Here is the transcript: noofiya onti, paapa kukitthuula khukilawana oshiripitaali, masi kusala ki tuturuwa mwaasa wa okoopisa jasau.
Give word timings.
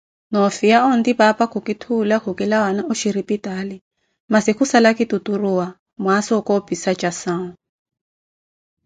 noofiya 0.33 0.77
onti, 0.91 1.11
paapa 1.19 1.45
kukitthuula 1.53 2.15
khukilawana 2.23 2.81
oshiripitaali, 2.93 3.77
masi 4.31 4.51
kusala 4.57 4.89
ki 4.97 5.05
tuturuwa 5.11 5.67
mwaasa 6.01 6.31
wa 6.35 6.39
okoopisa 6.41 6.89
jasau. 7.01 7.45